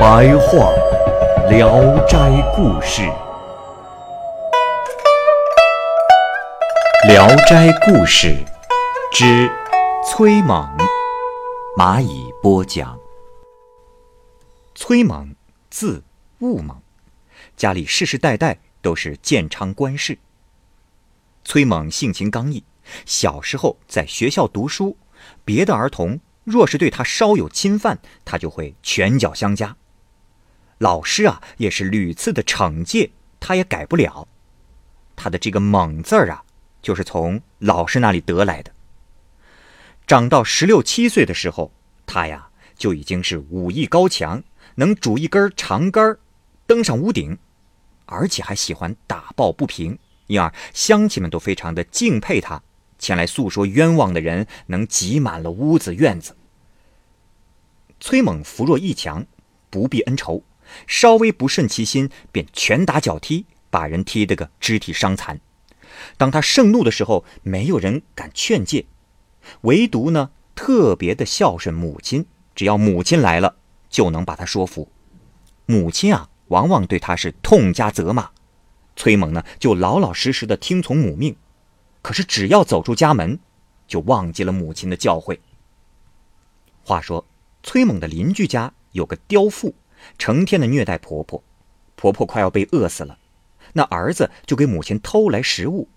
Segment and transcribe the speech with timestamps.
[0.00, 0.72] 白话
[1.50, 2.16] 《聊斋
[2.56, 3.02] 故事》，
[7.06, 8.28] 《聊斋故事》
[9.12, 9.52] 之
[10.02, 10.66] 崔猛，
[11.76, 12.98] 蚂蚁播讲。
[14.74, 15.36] 崔猛。
[15.68, 16.02] 字
[16.38, 16.80] 务猛，
[17.54, 20.18] 家里世世代代都是建昌官士。
[21.44, 22.64] 崔猛性情刚毅，
[23.04, 24.96] 小时候在学校读书，
[25.44, 29.76] 别的儿童若是对他稍有侵犯，他就会拳脚相加。
[30.80, 34.26] 老师啊，也是屡次的惩戒，他也改不了。
[35.14, 36.42] 他的这个“猛”字儿啊，
[36.80, 38.72] 就是从老师那里得来的。
[40.06, 41.70] 长到十六七岁的时候，
[42.06, 44.42] 他呀就已经是武艺高强。
[44.76, 46.16] 能拄一根长杆
[46.66, 47.36] 登上屋顶，
[48.06, 52.62] 而且还喜欢打抱不平，因而乡亲们都非常的敬佩他。
[52.98, 56.34] 前来诉说冤枉的人能挤满了屋子院子。
[57.98, 59.26] 崔猛扶弱抑强，
[59.68, 60.42] 不避恩仇，
[60.86, 65.40] 稍微不顺其心，便拳打脚踢，把人踢得个肢体伤残。
[66.16, 68.86] 当他盛怒的时候，没有人敢劝诫，
[69.62, 73.56] 唯独呢特别的孝顺母亲，只要母亲来了。
[73.90, 74.88] 就能把他说服，
[75.66, 78.30] 母亲啊，往往对他是痛加责骂，
[78.94, 81.34] 崔猛呢就老老实实的听从母命，
[82.00, 83.40] 可是只要走出家门，
[83.88, 85.40] 就忘记了母亲的教诲。
[86.84, 87.26] 话说，
[87.64, 89.74] 崔猛的邻居家有个刁妇，
[90.18, 91.42] 成天的虐待婆婆，
[91.96, 93.18] 婆婆快要被饿死了，
[93.72, 95.88] 那儿子就给母亲偷来食物，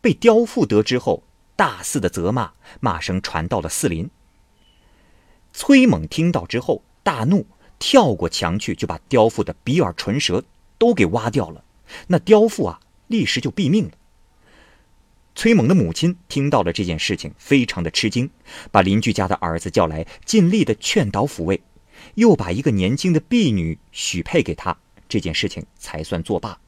[0.00, 1.22] 被刁妇得知后，
[1.56, 4.10] 大肆的责骂，骂声传到了四邻。
[5.52, 6.82] 崔猛听到之后。
[7.04, 7.46] 大怒，
[7.78, 10.44] 跳过墙去，就把刁妇的鼻耳唇舌
[10.76, 11.64] 都给挖掉了。
[12.08, 13.92] 那刁妇啊，立时就毙命了。
[15.34, 18.28] 崔猛的母亲听到了这件事情，非常的吃惊，
[18.70, 21.62] 把邻居家的儿子叫来，尽力的劝导抚慰，
[22.14, 24.76] 又把一个年轻的婢女许配给他，
[25.08, 26.60] 这件事情才算作罢。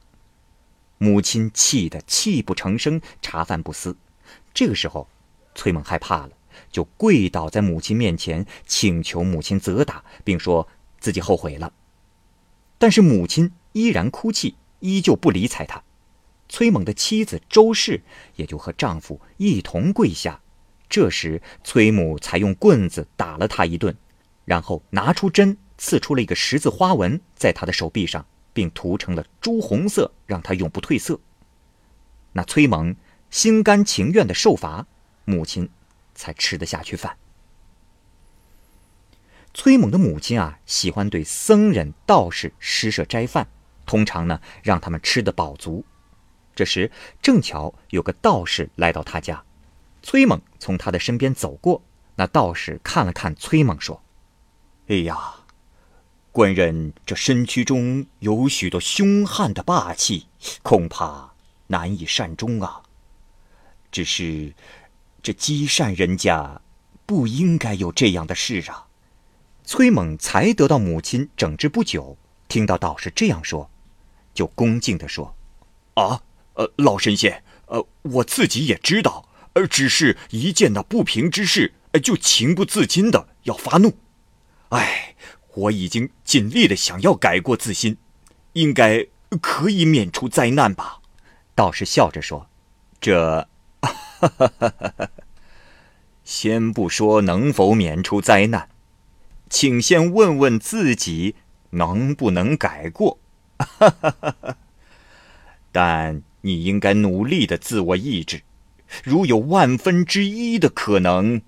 [0.97, 3.95] 母亲气得泣不成声，茶饭不思。
[4.53, 5.07] 这个时候，
[5.55, 6.31] 崔猛害怕了。
[6.69, 10.67] 就跪倒在母亲面前，请求母亲责打，并说
[10.99, 11.71] 自己后悔了。
[12.77, 15.81] 但是母亲依然哭泣，依旧不理睬他。
[16.49, 18.03] 崔猛的妻子周氏
[18.35, 20.41] 也就和丈夫一同跪下。
[20.89, 23.95] 这时，崔母才用棍子打了他一顿，
[24.45, 31.19] 然后拿出针刺出了一个十字花纹在他的手臂上，并涂成了朱红色，让他永不褪色。
[32.33, 32.95] 那崔猛
[33.29, 34.87] 心甘情愿的受罚，
[35.25, 35.69] 母亲。
[36.13, 37.17] 才吃得下去饭。
[39.55, 43.47] 崔猛的母亲啊，喜欢对僧人、道士施舍斋饭，
[43.87, 45.83] 通常呢让他们吃得饱足。
[46.53, 46.91] 这时
[47.21, 49.43] 正巧有个道士来到他家，
[50.03, 51.81] 崔猛从他的身边走过。
[52.17, 54.03] 那道士看了看崔猛，说
[54.91, 55.35] ：“哎呀，
[56.33, 60.27] 官人这身躯中有许多凶悍的霸气，
[60.63, 61.31] 恐怕
[61.67, 62.81] 难以善终啊。
[63.89, 64.53] 只是……”
[65.23, 66.59] 这积善人家
[67.05, 68.87] 不应该有这样的事啊！
[69.63, 72.17] 崔猛才得到母亲整治不久，
[72.49, 73.69] 听到道士这样说，
[74.33, 75.33] 就恭敬地说
[75.95, 76.21] ：“啊，
[76.55, 83.95] 呃，老神仙，呃，我自己也知道，呃，只是一见到不平之事，就情不自禁的要发怒。
[84.71, 85.15] 哎，
[85.53, 87.95] 我已经尽力的想要改过自新，
[88.53, 89.07] 应该
[89.41, 90.99] 可以免除灾难吧？”
[91.55, 92.47] 道士笑着说
[92.99, 93.47] ：“这。
[96.23, 98.69] ”！先不说能否免除灾难，
[99.49, 101.35] 请先问问自己
[101.71, 103.17] 能不能改过。
[103.57, 104.57] 哈哈哈哈
[105.71, 108.43] 但你应该努力的自我意志，
[109.03, 111.41] 如有万分之一的可能，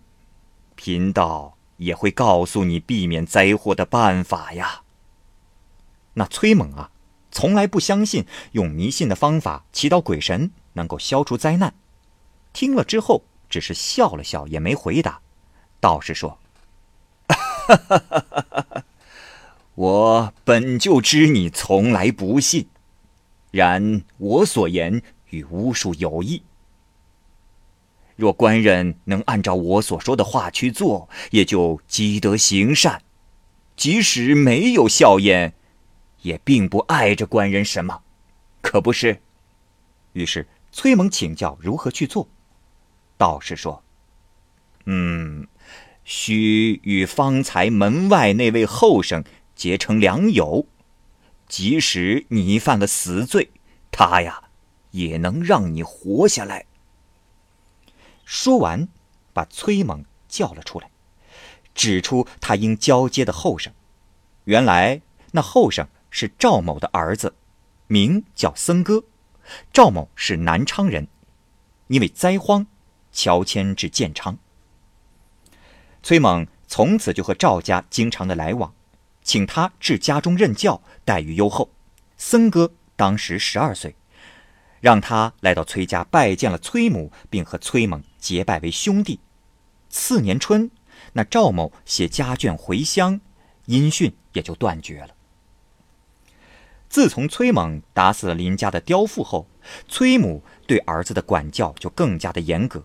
[0.76, 4.82] 贫道也会告诉你避免灾祸的办法呀。
[6.16, 6.92] 那崔猛啊，
[7.32, 11.74] 从来不相信用迷信的方法祈祷鬼神能够消除灾难。
[12.54, 15.22] 听了之后，只是笑了笑，也没回答。
[15.80, 16.38] 道士说
[19.74, 22.68] ：“我本就知你从来不信，
[23.50, 26.44] 然我所言与巫术有异。
[28.16, 33.00] 若官人能按照我所说的话去做，也就积德行善；
[33.76, 35.54] 即使没有笑颜，
[36.22, 38.02] 也并不碍着官人什么，
[38.62, 39.22] 可不是？
[40.14, 42.30] 于是崔猛请教如何去做。
[43.18, 43.84] 道士说
[44.86, 45.48] ：“嗯，
[46.04, 49.24] 须与方才门外那位后生
[49.56, 50.68] 结成良友，
[51.48, 53.50] 即使你犯了死罪，
[53.92, 54.44] 他呀
[54.92, 56.66] 也能让你活下来。”
[58.24, 58.88] 说完，
[59.34, 60.90] 把崔猛叫了出来，
[61.74, 63.74] 指出他应交接的后生。
[64.46, 67.36] 原来那后生是赵某的儿子，
[67.88, 69.04] 名叫僧哥。
[69.72, 71.08] 赵某是南昌人，
[71.88, 72.66] 因为灾荒，
[73.12, 74.38] 乔迁至建昌。
[76.02, 78.74] 崔猛从此就和赵家经常的来往，
[79.22, 81.70] 请他至家中任教，待遇优厚。
[82.18, 83.96] 僧哥当时十二岁。
[84.84, 89.22] 让他来到崔家拜见了崔母，并和崔猛结拜为兄弟。
[89.88, 90.70] 次年春，
[91.14, 93.22] 那赵某携家眷回乡，
[93.68, 95.16] 音讯也就断绝了。
[96.90, 99.48] 自从崔猛打死了林家的刁妇后，
[99.88, 102.84] 崔母对儿子的管教就更加的严格。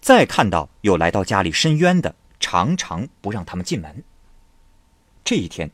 [0.00, 4.04] 再看到有来到家里申冤的，常常不让他们进门。
[5.24, 5.72] 这一天，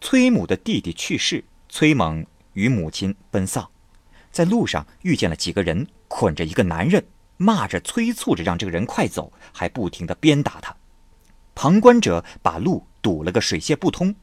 [0.00, 3.70] 崔母的弟弟去世，崔猛与母亲奔丧。
[4.38, 7.04] 在路上遇见了几个人，捆着一个男人，
[7.38, 10.76] 骂着、催促着让这个人快走，还不停的鞭打他。
[11.56, 14.14] 旁观者把路堵了个水泄不通，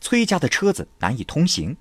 [0.00, 1.76] 崔家的车子难以通行。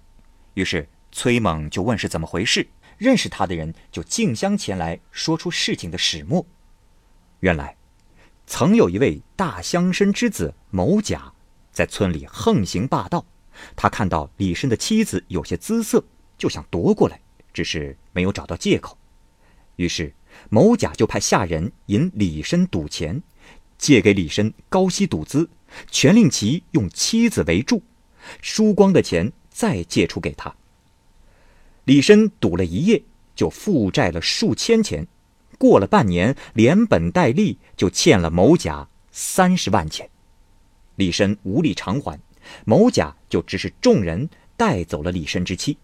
[0.53, 2.69] 于是崔猛就问是怎么回事，
[2.99, 6.45] 认识他的人就竞相前来说出事情的始末。
[7.39, 7.75] 原来，
[8.45, 11.33] 曾有一位大乡绅之子某甲，
[11.71, 13.25] 在村里横行霸道。
[13.75, 16.05] 他看到李绅的妻子有些姿色，
[16.37, 17.19] 就想夺过来。
[17.59, 18.97] 只是没有找到借口，
[19.75, 20.13] 于是
[20.49, 23.21] 某甲就派下人引李绅赌钱，
[23.77, 25.49] 借给李绅高息赌资，
[25.91, 27.83] 全令其用妻子为注，
[28.41, 30.55] 输光的钱再借出给他。
[31.83, 33.03] 李绅赌了一夜，
[33.35, 35.05] 就负债了数千钱，
[35.57, 40.09] 过了半年，连本带利就欠了某甲三十万钱。
[40.95, 42.17] 李绅无力偿还，
[42.63, 45.77] 某甲就指使众人带走了李绅之妻。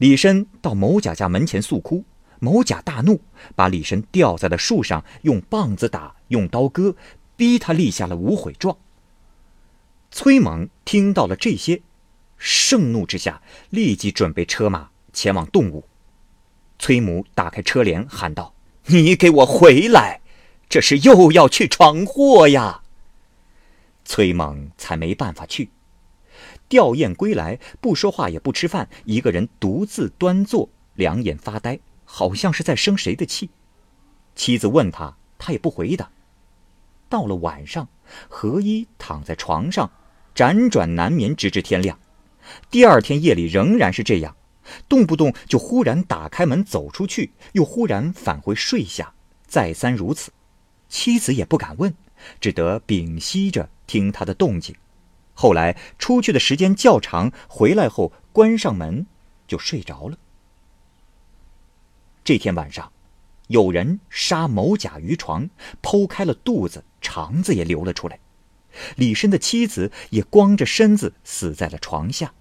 [0.00, 2.04] 李绅到某甲家门前诉哭，
[2.38, 3.20] 某甲大怒，
[3.54, 6.96] 把李绅吊在了树上，用棒子打，用刀割，
[7.36, 8.78] 逼他立下了无悔状。
[10.10, 11.82] 崔猛听到了这些，
[12.38, 15.84] 盛怒之下，立即准备车马前往动武。
[16.78, 18.54] 崔母打开车帘，喊道
[18.88, 20.22] ：“你给我回来！
[20.70, 22.80] 这是又要去闯祸呀！”
[24.06, 25.68] 崔猛才没办法去。
[26.70, 33.50] 吊唁归来，不说话也不吃饭，一个人独自端坐，两眼发呆，好像是在生谁的气。
[34.36, 36.08] 妻子问他，他也不回答。
[37.08, 37.88] 到了晚上，
[38.28, 39.90] 何一躺在床上，
[40.32, 41.98] 辗转难眠，直至天亮。
[42.70, 44.36] 第二天夜里仍然是这样，
[44.88, 49.12] 动不动就忽然打开门走出去，又忽然返回睡下，
[49.44, 50.30] 再三如此。
[50.88, 51.92] 妻子也不敢问，
[52.40, 54.72] 只得屏息着听他的动静。
[55.40, 59.06] 后来出去的时间较长，回来后关上门
[59.48, 60.18] 就睡着了。
[62.22, 62.92] 这天晚上，
[63.46, 65.48] 有人杀某甲鱼床，
[65.80, 68.20] 剖开了肚子，肠子也流了出来。
[68.96, 72.34] 李绅的妻子也光着身子死在了床下。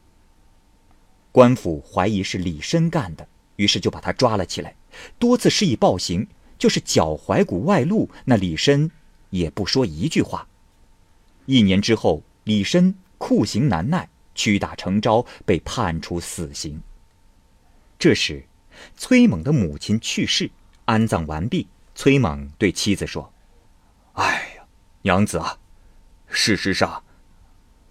[1.32, 3.26] 官府怀疑是李绅干的，
[3.56, 4.76] 于是就把他抓了起来，
[5.18, 6.28] 多次施以暴行，
[6.58, 8.90] 就是脚踝骨外露，那李绅
[9.30, 10.50] 也不说一句话。
[11.46, 12.24] 一年之后。
[12.50, 16.82] 李绅酷刑难耐，屈打成招，被判处死刑。
[18.00, 18.44] 这时，
[18.98, 20.50] 崔猛的母亲去世，
[20.86, 21.68] 安葬完毕。
[21.94, 23.32] 崔猛对妻子说
[24.18, 24.64] ：“哎呀，
[25.04, 25.60] 娘子啊，
[26.28, 27.04] 事实上，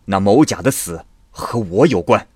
[0.06, 2.26] 那某甲的死和我有关，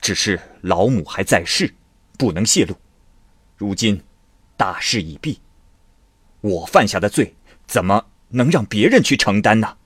[0.00, 1.72] 只是老母还在世，
[2.18, 2.74] 不能泄露。
[3.56, 4.02] 如今
[4.56, 5.40] 大事已毕，
[6.40, 7.36] 我犯下的罪，
[7.68, 9.76] 怎么能让别人去承担呢？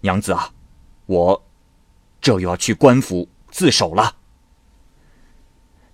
[0.00, 0.52] 娘子啊！”
[1.06, 1.44] 我，
[2.20, 4.16] 这又要去官府自首了。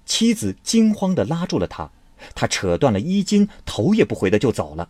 [0.05, 1.91] 妻子惊慌的拉住了他，
[2.35, 4.89] 他扯断了衣襟，头也不回的就走了，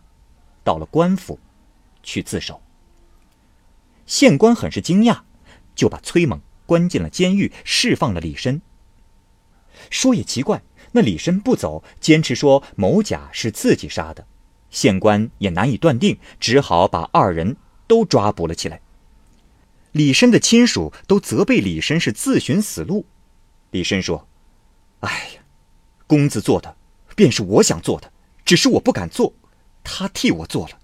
[0.63, 1.39] 到了官府，
[2.01, 2.61] 去自首。
[4.05, 5.21] 县官很是惊讶，
[5.75, 8.61] 就把崔猛关进了监狱，释放了李绅。
[9.89, 10.61] 说也奇怪，
[10.93, 14.25] 那李绅不走，坚持说某甲是自己杀的，
[14.69, 18.81] 县官也难以断定，只好把二人都抓捕了起来。
[19.93, 23.05] 李绅的亲属都责备李绅是自寻死路。
[23.71, 24.27] 李绅说
[25.01, 25.41] ：“哎呀，
[26.07, 26.75] 公子做的
[27.15, 28.11] 便是我想做的，
[28.43, 29.33] 只是我不敢做，
[29.83, 30.79] 他替我做了，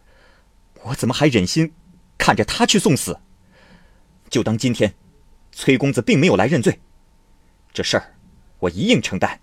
[0.84, 1.74] 我怎么还忍心
[2.18, 3.20] 看着他去送死？
[4.30, 4.94] 就当今天，
[5.52, 6.80] 崔公子并没有来认罪，
[7.74, 8.16] 这事儿
[8.60, 9.42] 我一应承担。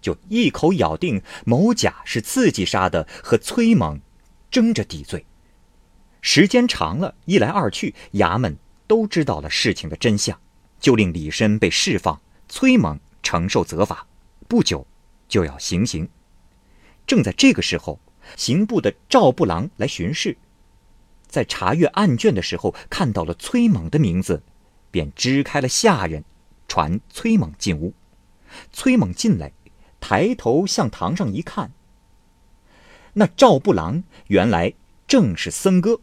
[0.00, 4.00] 就一口咬定某甲是自己杀的，和崔猛
[4.50, 5.26] 争着抵罪。
[6.26, 10.40] 时间长了，一来二去，衙门都知道了事情的真相，
[10.80, 14.06] 就令李绅被释放，崔猛承受责罚，
[14.48, 14.86] 不久
[15.28, 16.08] 就要行刑。
[17.06, 18.00] 正在这个时候，
[18.36, 20.38] 刑部的赵布郎来巡视，
[21.26, 24.42] 在查阅案卷的时候，看到了崔猛的名字，
[24.90, 26.24] 便支开了下人，
[26.66, 27.92] 传崔猛进屋。
[28.72, 29.52] 崔猛进来。
[30.00, 31.72] 抬头向堂上一看，
[33.14, 34.74] 那赵布郎原来
[35.06, 35.98] 正是僧哥，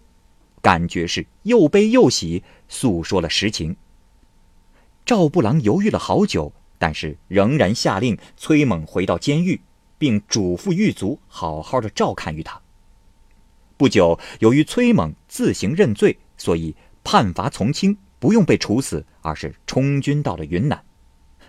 [0.62, 3.76] 感觉是又悲又喜，诉说了实情。
[5.06, 9.62] 赵布郎犹豫了好久，但是仍然下令崔猛回到监狱，
[9.98, 12.62] 并嘱咐狱卒好好的照看于他。
[13.78, 20.84] 不久，由于崔猛自行认罪，所以判罚从轻，不用被处死，而是充军到了云南。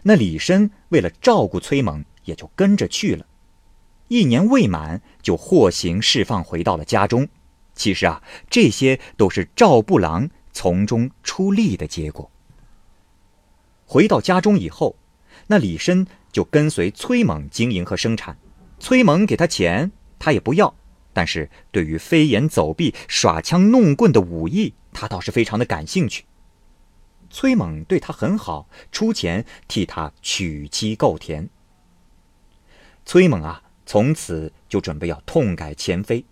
[0.02, 2.04] 那李申为了照顾崔猛。
[2.24, 3.26] 也就跟着去了，
[4.06, 7.26] 一年未满就获刑释放，回到了家中。
[7.74, 12.30] 其实啊，这些都是赵布郎从中出力的结果。
[13.86, 14.96] 回到家中以后，
[15.46, 18.36] 那李绅就跟随崔猛经营和生产。
[18.78, 20.74] 崔猛给他钱，他也不要。
[21.12, 26.24] 但是对于飞檐走壁、耍枪弄棍的武艺，他倒是非常的感兴趣。
[27.28, 31.48] 崔猛对他很好，出钱替他娶妻购田。
[33.04, 36.24] 崔猛啊，从此就准备要痛改前非。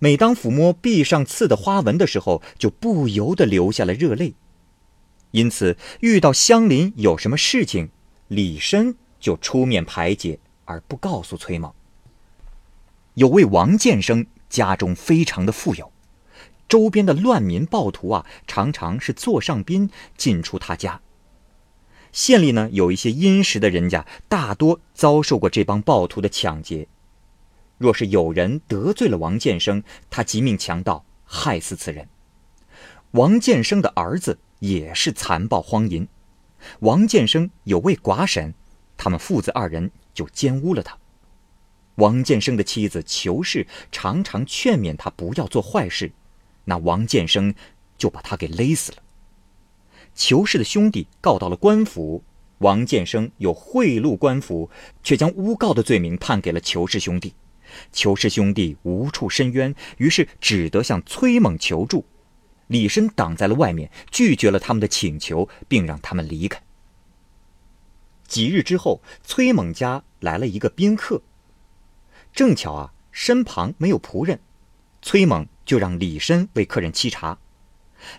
[0.00, 4.34] 每当抚摸壁上刺的花纹的时候，就不由得流下了热泪。
[5.32, 7.90] 因此，遇到乡邻有什么事情，
[8.26, 11.74] 李申就出面排解，而不告诉崔某。
[13.14, 15.92] 有位王建生家中非常的富有，
[16.66, 21.02] 周边的乱民暴徒啊，常常是座上宾进出他家。
[22.10, 26.88] 县里呢有一些殷实的人家，大多遭受过这帮暴徒的抢劫。
[27.80, 32.06] 若是有人得罪了王建生，他即命强盗害死此人。
[33.12, 36.06] 王建生的儿子也是残暴荒淫。
[36.80, 38.52] 王建生有位寡婶，
[38.98, 40.98] 他们父子二人就奸污了他。
[41.94, 46.12] 王建生的妻子裘氏常常劝勉他不要做坏事，
[46.66, 47.54] 那王建生
[47.96, 48.98] 就把他给勒死了。
[50.14, 52.22] 裘氏的兄弟告到了官府，
[52.58, 54.68] 王建生又贿赂官府，
[55.02, 57.32] 却将诬告的罪名判给了裘氏兄弟。
[57.92, 62.04] 裘氏兄弟无处申冤，于是只得向崔猛求助。
[62.66, 66.62] 李申挡在了外面，拒绝了他们的请求，并让他们离开。
[68.28, 71.22] 几日之后，崔猛家来了一个宾客，
[72.32, 74.38] 正巧啊，身旁没有仆人，
[75.02, 77.38] 崔猛就让李申为客人沏茶。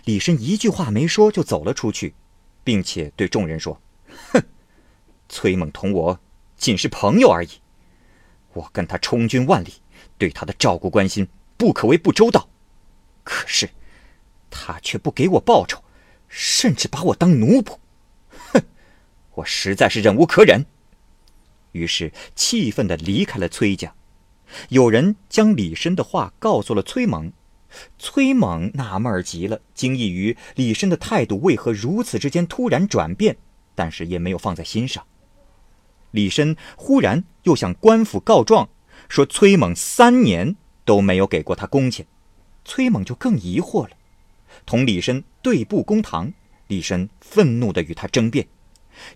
[0.04, 2.14] 李申一句话没说就走了出去，
[2.62, 3.80] 并且对众人说
[4.32, 4.42] ：“哼，
[5.30, 6.20] 崔猛同我
[6.58, 7.48] 仅是朋友而已。
[8.54, 9.74] 我跟他充军万里，
[10.18, 12.48] 对他的照顾关心不可谓不周到。
[13.24, 13.70] 可是
[14.50, 15.82] 他却不给我报酬，
[16.28, 17.78] 甚至把我当奴仆。
[18.52, 18.62] 哼，
[19.34, 20.66] 我实在是忍无可忍。”
[21.72, 23.94] 于是气愤的离开了崔家。
[24.68, 27.32] 有人将李申的话告诉了崔猛。
[27.98, 33.38] 崔猛纳闷极了，惊异于李申的态度为何如此之间突然转变，
[33.74, 35.06] 但是也没有放在心上。
[36.12, 38.68] 李申忽然又向官府告状，
[39.08, 42.06] 说崔猛三年都没有给过他工钱，
[42.64, 43.96] 崔猛就更疑惑了，
[44.64, 46.32] 同李申对簿公堂。
[46.68, 48.46] 李申愤怒地与他争辩，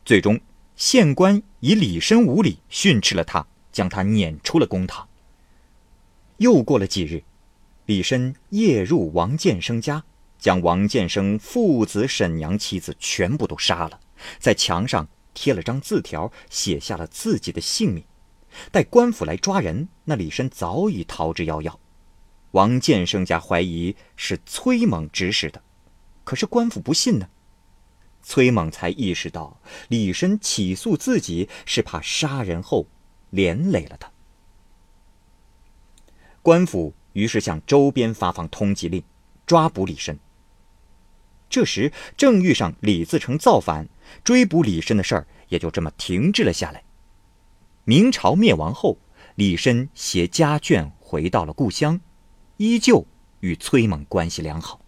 [0.05, 0.38] 最终
[0.75, 5.09] 县官以李申无礼训斥了他，将他撵出了公堂。
[6.37, 7.23] 又过了几日。
[7.87, 10.05] 李申夜入王建生家，
[10.38, 14.00] 将王建生父子、婶娘、妻子全部都杀了，
[14.38, 18.02] 在墙上贴了张字条，写下了自己的姓名。
[18.73, 21.76] 待官府来抓人，那李申早已逃之夭夭。
[22.52, 25.62] 王建生家怀疑是崔猛指使的，
[26.25, 27.28] 可是官府不信呢。
[28.23, 32.87] 崔猛才意识到，李申起诉自己是怕杀人后
[33.31, 34.11] 连累了他。
[36.43, 36.95] 官府。
[37.16, 39.02] 于是向周边发放通缉令，
[39.47, 40.19] 抓捕李申。
[41.49, 43.88] 这时正遇上李自成造反，
[44.25, 46.83] 追捕李绅的事儿也就这么停滞了下来。
[47.85, 48.99] 明朝灭亡后，
[49.37, 52.01] 李绅携家眷回到了故乡，
[52.57, 53.07] 依旧
[53.41, 54.81] 与崔猛关系良好。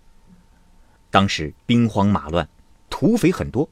[1.11, 2.49] 当时兵荒马乱，
[2.91, 3.69] 土匪很多。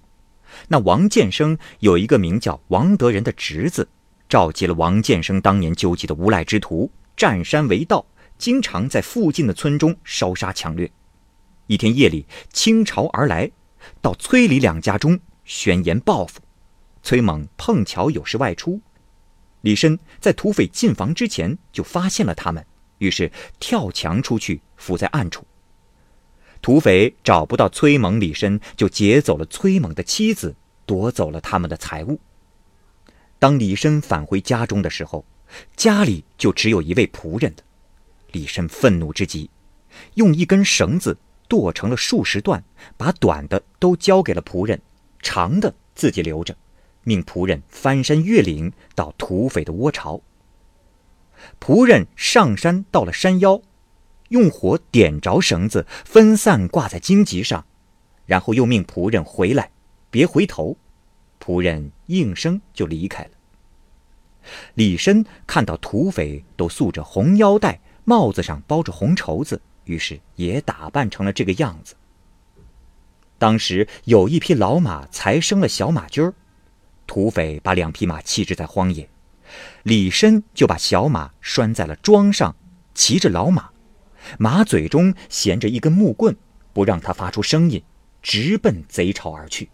[0.68, 3.88] 那王建生有一个名叫王德仁的侄子，
[4.28, 6.90] 召集了王建生当年纠集的无赖之徒。
[7.16, 8.04] 占山为盗，
[8.36, 10.92] 经常在附近的村中烧杀抢掠。
[11.66, 13.50] 一天夜里，倾巢而来，
[14.00, 16.40] 到崔李两家中宣言报复。
[17.02, 18.80] 崔猛碰巧有事外出，
[19.60, 22.66] 李申在土匪进房之前就发现了他们，
[22.98, 25.46] 于是跳墙出去，伏在暗处。
[26.60, 32.18] 土匪找不到崔猛、李申，就劫走了崔猛的妻子，夺走了他们的财物。
[33.38, 35.24] 当李申返回家中的时候，
[35.76, 37.62] 家里就只有一位仆人的。
[38.32, 39.48] 李申愤怒之极，
[40.14, 42.64] 用一根绳子剁成了数十段，
[42.96, 44.80] 把短的都交给了仆人，
[45.28, 46.56] 长的自己留着，
[47.02, 50.20] 命仆人翻山越岭到土匪的窝巢。
[51.60, 53.60] 仆人上山到了山腰。
[54.28, 57.66] 用火点着绳子，分散挂在荆棘上，
[58.24, 59.72] 然后又命仆人回来，
[60.12, 60.76] 别回头。
[61.40, 63.30] 仆人应声就离开了。
[64.74, 71.96] 李绅看到土匪都束着红腰带，帽子上包着红绸子，于是也打扮成了这个样子。
[73.38, 76.34] 当时有一匹老马才生了小马驹儿，
[77.06, 79.08] 土匪把两匹马弃置在荒野，
[79.82, 82.56] 李申就把小马拴在了桩上，
[82.94, 83.70] 骑着老马。
[84.38, 86.36] 马嘴中衔着一根木棍，
[86.72, 87.82] 不让它发出声音，
[88.22, 89.68] 直奔贼巢而去。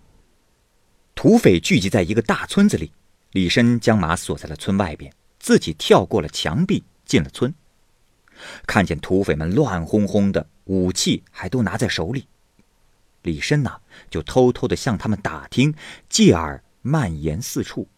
[1.15, 2.93] 土匪聚集在一个大村子里，
[3.31, 7.55] 李申将马锁在了村外边，自己跳过了墙壁进了村。
[8.67, 12.27] 看见土匪们乱哄哄的，武器还都拿在手里，
[13.23, 15.75] 李申呐就偷偷的向他们打听，
[16.09, 17.89] 继而蔓延四处。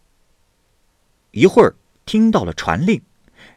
[1.31, 1.75] 一会儿
[2.07, 3.03] 听到了传令，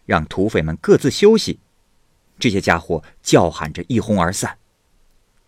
[0.05, 1.59] 让土匪们各自休息。
[2.39, 4.57] 这些家伙叫喊着一哄而散。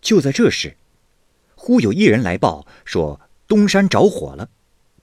[0.00, 0.76] 就在这时，
[1.54, 4.50] 忽有一人来报说东山着火了。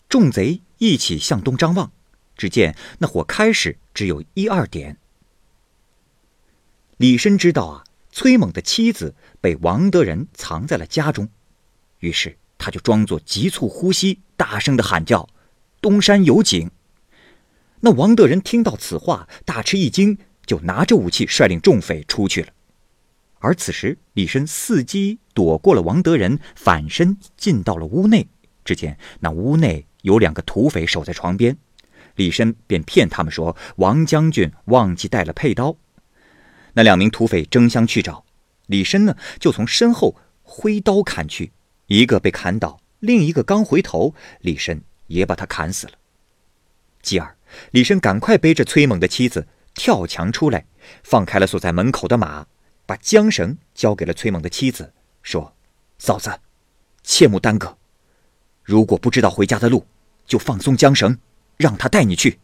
[0.10, 1.92] 众贼一起向东张望，
[2.36, 4.98] 只见那火开始只有一二点。
[6.98, 7.84] 李申知道啊，
[8.18, 11.30] 崔猛的妻子被王德仁藏在了家中，
[12.00, 15.30] 于是他就装作急促呼吸，大声的喊叫
[15.82, 16.72] ：“东山有警！”
[17.82, 20.18] 那王德仁听到此话，大吃一惊。
[20.48, 22.48] 就拿着武器率领众匪出去了，
[23.38, 28.28] 而此时李申伺机躲过了王德仁，反身进到了屋内。
[28.66, 31.56] 只见那屋内有两个土匪守在床边，
[32.16, 35.76] 李申便骗他们说王将军忘记带了佩刀。
[36.78, 38.24] 那两名土匪争相去找，
[38.68, 41.52] 李申呢就从身后挥刀砍去，
[41.88, 45.94] 一个被砍倒，另一个刚回头，李申也把他砍死了。
[47.02, 47.36] 继而，
[47.72, 49.48] 李申赶快背着崔猛的妻子。
[49.74, 50.66] 跳墙出来，
[51.04, 52.46] 放开了锁在门口的马，
[52.86, 55.56] 把缰绳交给了崔猛的妻子，说
[55.98, 56.40] ：“嫂子，
[57.04, 57.78] 切莫耽搁。
[58.64, 59.86] 如果不知道回家的路，
[60.26, 61.18] 就放松缰绳，
[61.58, 62.40] 让他带你去。”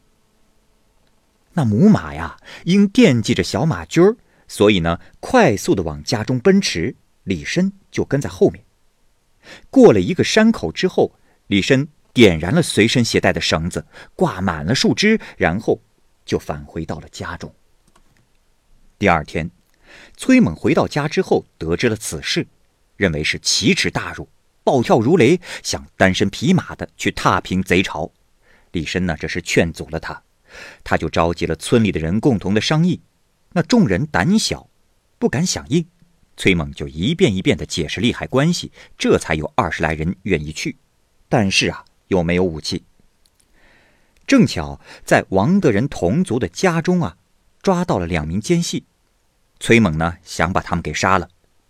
[1.54, 4.15] 那母马呀，因惦记着小马驹儿，
[4.54, 6.96] 所以呢，快速的往家中奔驰。
[7.24, 8.63] 李申就跟在后面。
[9.72, 11.12] 过了一个山口之后，
[11.48, 13.84] 李申点燃了随身携带的绳子，
[14.16, 15.82] 挂满了树枝，然后。
[16.24, 17.54] 就返回到了家中。
[18.98, 19.50] 第二天，
[20.16, 22.48] 崔猛回到家之后，得知了此事，
[22.96, 24.30] 认为是奇耻大辱，
[24.63, 28.10] 暴跳如雷，想单身匹马的去踏平贼巢。
[28.72, 30.22] 李申呢，这是劝阻了他，
[30.84, 33.02] 他就召集了村里的人共同的商议。
[33.54, 34.70] 那众人胆小，
[35.18, 35.86] 不敢响应。
[36.36, 40.76] 崔猛就一遍一遍的解释利害关系，这才有二十来人愿意去。
[41.30, 42.84] 但是啊，又没有武器。
[44.26, 47.18] 正巧在王德仁同族的家中啊，
[47.62, 48.86] 抓到了两名奸细。
[49.60, 51.30] 崔猛呢想把他们给杀了，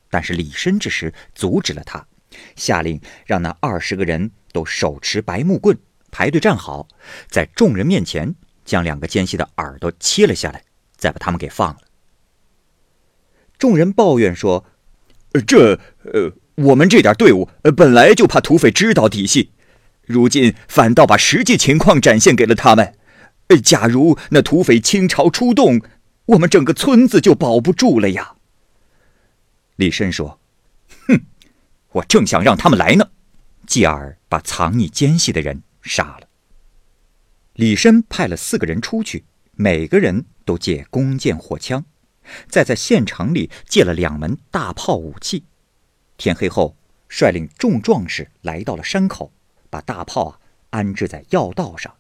[0.10, 2.08] 但是李深这时阻止了他，
[2.56, 5.78] 下令让那二十个人都手持白木棍，
[6.10, 6.88] 排队站好，
[7.28, 10.64] 在众人面前将两个奸细的耳朵切了下来，
[11.04, 11.82] 再把他们给放了。
[13.58, 14.66] 众人抱怨说
[15.46, 15.80] ：“这……
[16.06, 19.52] 呃，我们这点队伍，呃，本来就怕土匪知道底细。”
[20.08, 22.98] 如今反倒把实际情况展现给了他们。
[23.48, 25.82] 呃假如那土匪倾巢出动，
[26.26, 28.36] 我们整个村子就保不住了呀。
[29.76, 30.40] 李深说
[31.08, 31.22] ：“哼，
[31.92, 33.10] 我正想让他们来呢。”
[33.68, 36.28] 继而把藏匿奸细的人杀了。
[37.54, 39.24] 李深派了四个人出去，
[39.56, 41.86] 每个人都借弓箭、火枪，
[42.48, 45.46] 再在县城里借了两门大炮武器。
[46.18, 46.76] 天黑后，
[47.08, 49.32] 率领众壮士来到了山口。
[49.70, 50.40] 把大炮啊
[50.70, 51.96] 安置在要道上，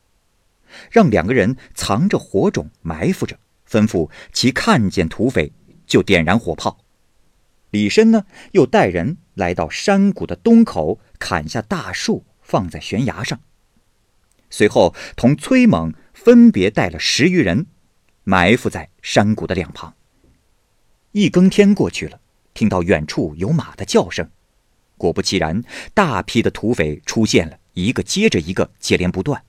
[0.91, 5.51] 让两个人藏着火种埋伏着，吩咐其看见土匪
[5.87, 6.85] 就点燃火炮。
[7.71, 13.39] 李申呢，又带人来到山谷的东口，砍下大树放在悬崖上。
[14.51, 15.91] 随后同崔猛
[16.23, 17.65] 分别带了十余人，
[18.23, 19.93] 埋伏在山谷的两旁。
[21.11, 22.21] 一更天过去了，
[22.53, 24.29] 听到远处有马的叫声，
[24.97, 25.61] 果不其然，
[25.93, 29.43] 大批的土匪出现了，一个接着一个，接连不断。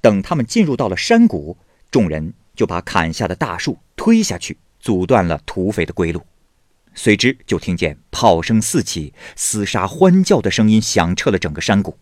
[0.00, 1.58] 等他们进入到了山谷，
[1.90, 6.24] 众人就把砍下的大树推下去，阻断了土匪的归路。
[6.94, 11.98] 随之就听见炮声四起，厮杀欢叫的声音响彻了整个山谷。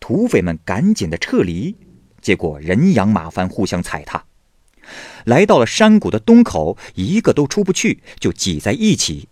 [0.00, 1.76] 土匪们赶紧的撤离，
[2.26, 4.24] 结果人仰马翻，互相踩踏。
[5.26, 9.28] 来到了山谷的东口，一个都出不去，就挤在一起。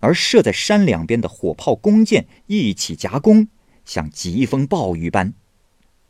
[0.00, 3.48] 而设在山两边的火炮、弓箭一起夹攻，
[3.84, 5.34] 像疾风暴雨般。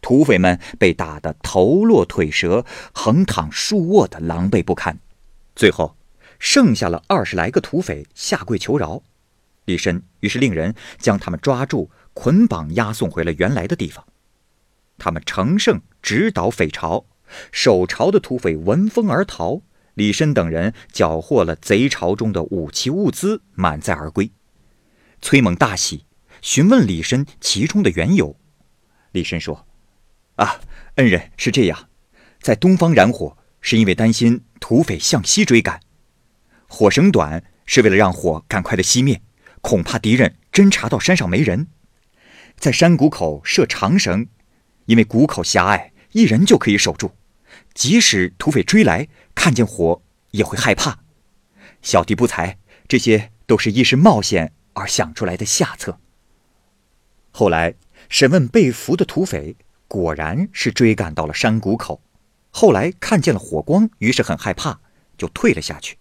[0.01, 4.97] 土匪们被打得头落腿折，横躺竖卧的狼狈不堪。
[5.57, 5.97] 最后，
[6.39, 9.03] 剩下了二十来个土匪下跪求饶。
[9.65, 14.07] 李深于是令人将他们抓住，捆绑押送回了原来的地方。
[14.97, 17.07] 他们乘胜直捣匪巢。
[17.51, 19.63] 守巢的土匪闻风而逃，
[19.95, 24.31] 李申等人缴获了贼巢中的武器物资，满载而归。
[25.23, 26.05] 崔猛大喜，
[26.43, 28.37] 询问李申其中的缘由。
[29.13, 29.67] 李申说
[30.37, 30.61] ：“啊，
[30.97, 31.89] 恩人是这样，
[32.39, 35.79] 在东方燃火，是因为担心土匪向西追赶；
[36.69, 39.23] 火绳短，是为了让火赶快的熄灭，
[39.63, 41.69] 恐怕敌人侦察到山上没人。
[42.57, 44.29] 在山谷口设长绳，
[44.85, 47.11] 因为谷口狭隘。”一人就可以守住，
[47.75, 50.01] 即使土匪追来，看见火
[50.31, 51.01] 也会害怕。
[51.83, 55.99] 小弟不才，这些都是一时冒险而想出来的下策。
[57.33, 57.75] 后来
[58.09, 59.57] 审问被俘的土匪，
[59.89, 62.01] 果然是追赶到了山谷口，
[62.51, 64.79] 后来看见了火光，于是很害怕，
[65.19, 65.99] 就退了下去。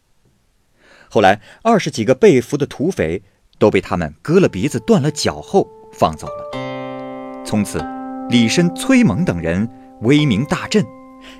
[1.09, 3.23] 后来二十几个被俘的土匪
[3.57, 7.43] 都被他们割了鼻子、断了脚后放走了。
[7.43, 7.83] 从此，
[8.29, 9.67] 李申、崔猛等人。
[10.01, 10.85] 威名大振，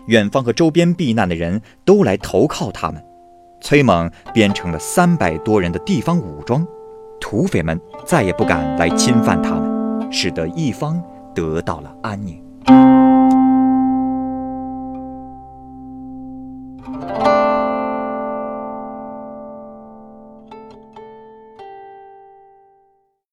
[0.07, 3.03] 远方和周边避难的人都来投靠他们。
[3.61, 6.65] 崔猛编成了三百多人的地方武装，
[7.19, 11.01] 土匪们再也不敢来侵犯他们，使得一方
[11.33, 12.41] 得到了安宁。